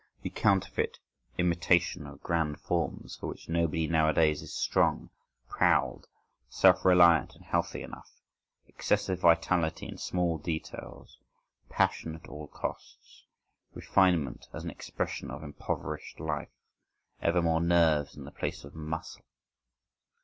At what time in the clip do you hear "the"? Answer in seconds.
0.23-0.31, 18.23-18.31